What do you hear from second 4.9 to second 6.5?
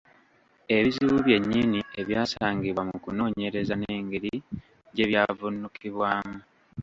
gye byavvuunukibwamu.